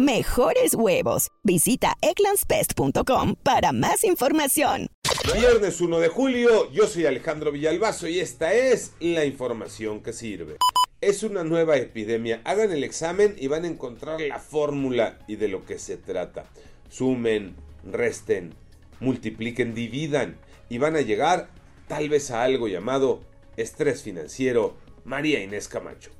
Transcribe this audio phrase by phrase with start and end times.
[0.00, 1.28] mejores huevos.
[1.44, 4.88] Visita egglandsbest.com para más información.
[5.34, 10.56] Viernes 1 de julio, yo soy Alejandro Villalbazo y esta es la información que sirve.
[11.00, 12.40] Es una nueva epidemia.
[12.44, 16.46] Hagan el examen y van a encontrar la fórmula y de lo que se trata.
[16.88, 18.54] Sumen, resten,
[18.98, 20.36] multipliquen, dividan
[20.68, 21.48] y van a llegar
[21.86, 23.20] tal vez a algo llamado
[23.56, 24.76] estrés financiero.
[25.04, 26.10] María Inés Camacho.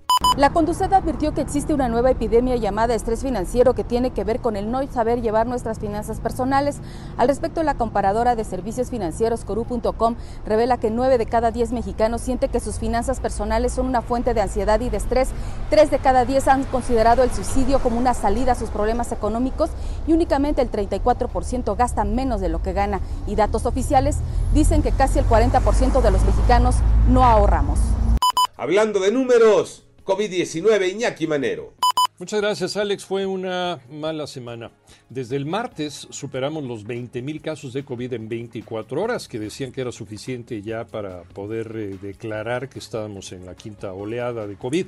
[0.41, 4.41] La Conducet advirtió que existe una nueva epidemia llamada estrés financiero que tiene que ver
[4.41, 6.79] con el no saber llevar nuestras finanzas personales.
[7.19, 10.15] Al respecto, la comparadora de servicios financieros Coru.com
[10.46, 14.32] revela que 9 de cada 10 mexicanos siente que sus finanzas personales son una fuente
[14.32, 15.29] de ansiedad y de estrés.
[15.68, 19.71] 3 de cada 10 han considerado el suicidio como una salida a sus problemas económicos
[20.07, 23.01] y únicamente el 34% gasta menos de lo que gana.
[23.26, 24.16] Y datos oficiales
[24.54, 26.76] dicen que casi el 40% de los mexicanos
[27.09, 27.79] no ahorramos.
[28.57, 31.74] Hablando de números, COVID-19, Iñaki Manero.
[32.20, 33.04] Muchas gracias, Alex.
[33.06, 34.70] Fue una mala semana.
[35.09, 39.73] Desde el martes superamos los 20 mil casos de COVID en 24 horas, que decían
[39.73, 44.57] que era suficiente ya para poder eh, declarar que estábamos en la quinta oleada de
[44.57, 44.84] COVID.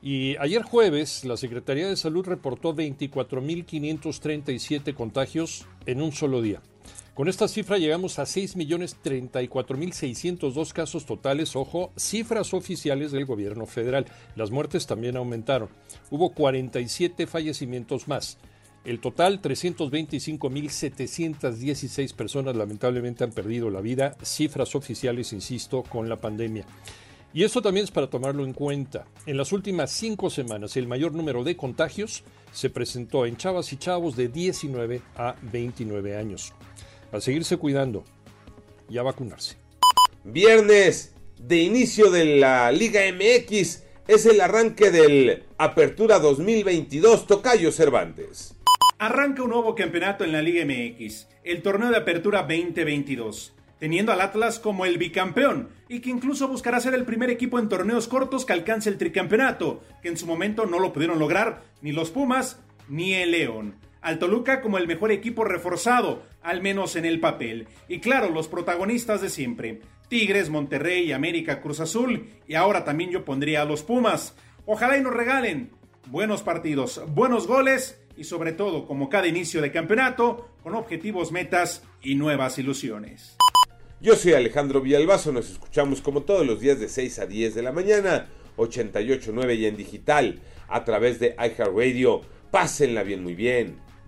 [0.00, 6.62] Y ayer jueves, la Secretaría de Salud reportó 24.537 contagios en un solo día.
[7.18, 14.06] Con esta cifra llegamos a 6.034.602 casos totales, ojo, cifras oficiales del gobierno federal.
[14.36, 15.68] Las muertes también aumentaron.
[16.12, 18.38] Hubo 47 fallecimientos más.
[18.84, 26.66] El total, 325.716 personas lamentablemente han perdido la vida, cifras oficiales, insisto, con la pandemia.
[27.34, 29.06] Y eso también es para tomarlo en cuenta.
[29.26, 33.76] En las últimas cinco semanas, el mayor número de contagios se presentó en chavas y
[33.76, 36.54] chavos de 19 a 29 años
[37.12, 38.04] a seguirse cuidando
[38.88, 39.56] y a vacunarse.
[40.24, 48.54] Viernes de inicio de la Liga MX es el arranque del Apertura 2022 Tocayo Cervantes.
[48.98, 54.20] Arranca un nuevo campeonato en la Liga MX, el torneo de Apertura 2022, teniendo al
[54.20, 58.44] Atlas como el bicampeón y que incluso buscará ser el primer equipo en torneos cortos
[58.44, 62.58] que alcance el tricampeonato, que en su momento no lo pudieron lograr ni los Pumas
[62.88, 67.66] ni el León al Toluca como el mejor equipo reforzado, al menos en el papel.
[67.88, 73.24] Y claro, los protagonistas de siempre, Tigres, Monterrey, América, Cruz Azul, y ahora también yo
[73.24, 74.34] pondría a los Pumas.
[74.66, 75.70] Ojalá y nos regalen
[76.06, 81.82] buenos partidos, buenos goles y sobre todo, como cada inicio de campeonato, con objetivos, metas
[82.02, 83.36] y nuevas ilusiones.
[84.00, 87.62] Yo soy Alejandro Villalbazo, nos escuchamos como todos los días de 6 a 10 de
[87.62, 92.22] la mañana, 88.9 y en digital, a través de iHeartRadio.
[92.50, 93.87] Pásenla bien, muy bien